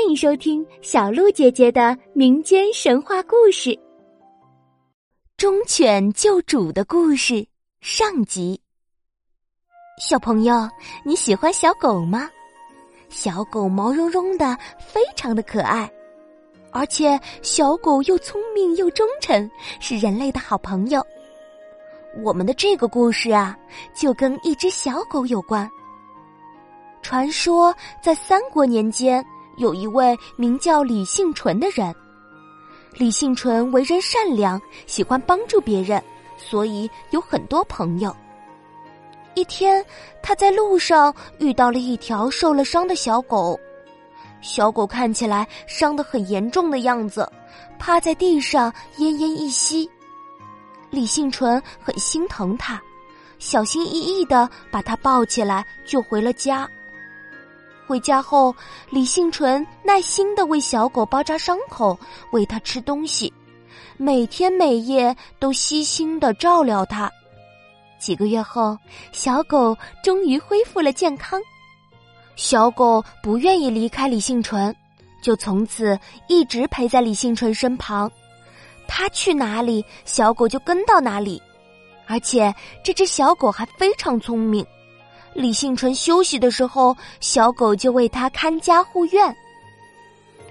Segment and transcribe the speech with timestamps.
[0.00, 3.68] 欢迎收听小鹿姐姐的民间神话故事
[5.36, 7.34] 《忠犬救主的故事》
[7.82, 8.58] 上集。
[10.00, 10.66] 小朋友，
[11.04, 12.30] 你喜欢小狗吗？
[13.10, 15.88] 小狗毛茸茸的，非常的可爱，
[16.72, 19.48] 而且小狗又聪明又忠诚，
[19.80, 21.06] 是人类的好朋友。
[22.24, 23.54] 我们的这个故事啊，
[23.94, 25.70] 就跟一只小狗有关。
[27.02, 27.72] 传说
[28.02, 29.22] 在三国年间。
[29.60, 31.94] 有一位名叫李幸纯的人，
[32.94, 36.02] 李幸纯为人善良，喜欢帮助别人，
[36.38, 38.16] 所以有很多朋友。
[39.34, 39.84] 一天，
[40.22, 43.60] 他在路上遇到了一条受了伤的小狗，
[44.40, 47.30] 小狗看起来伤得很严重的样子，
[47.78, 49.88] 趴在地上奄奄一息。
[50.88, 52.80] 李幸纯很心疼他，
[53.38, 56.66] 小心翼翼的把它抱起来，就回了家。
[57.90, 58.54] 回家后，
[58.88, 61.98] 李幸纯耐心的为小狗包扎伤口，
[62.30, 63.32] 喂它吃东西，
[63.96, 67.10] 每天每夜都悉心的照料它。
[67.98, 68.78] 几个月后，
[69.10, 71.42] 小狗终于恢复了健康。
[72.36, 74.72] 小狗不愿意离开李幸纯，
[75.20, 75.98] 就从此
[76.28, 78.08] 一直陪在李幸纯身旁。
[78.86, 81.42] 他去哪里，小狗就跟到哪里，
[82.06, 84.64] 而且这只小狗还非常聪明。
[85.32, 89.34] 李幸纯休息的时候，小狗就为他看家护院。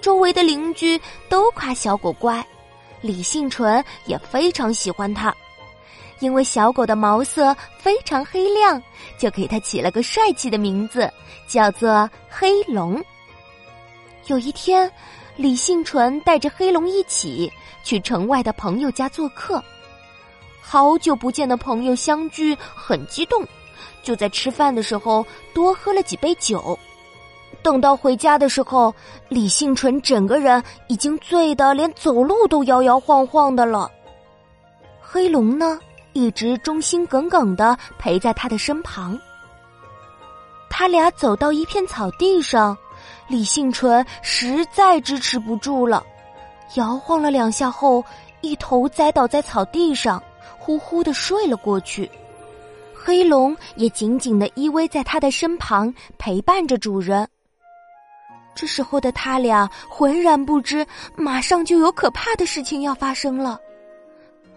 [0.00, 2.44] 周围的邻居都夸小狗乖，
[3.00, 5.34] 李幸纯也非常喜欢它，
[6.18, 8.82] 因为小狗的毛色非常黑亮，
[9.16, 11.10] 就给它起了个帅气的名字，
[11.46, 13.02] 叫做黑龙。
[14.26, 14.90] 有一天，
[15.36, 17.50] 李幸纯带着黑龙一起
[17.82, 19.62] 去城外的朋友家做客，
[20.60, 23.46] 好久不见的朋友相聚，很激动。
[24.02, 26.78] 就在吃饭的时候多喝了几杯酒，
[27.62, 28.94] 等到回家的时候，
[29.28, 33.90] 李幸纯整个人已经醉得连走路都摇摇晃晃的了。
[35.00, 35.78] 黑龙呢，
[36.12, 39.18] 一直忠心耿耿的陪在他的身旁。
[40.68, 42.76] 他俩走到一片草地上，
[43.28, 46.04] 李幸纯实在支持不住了，
[46.74, 48.04] 摇晃了两下后，
[48.40, 50.20] 一头栽倒在草地上，
[50.58, 52.10] 呼呼的睡了过去。
[53.04, 57.28] 黑龙也紧紧的依偎在它的身旁，陪伴着主人。
[58.54, 63.60] 这时候的他俩浑然不知，马上就有可怕的事情要发生了。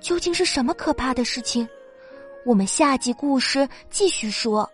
[0.00, 1.68] 究竟是什么可怕的事情？
[2.46, 4.66] 我们下集故事继续说。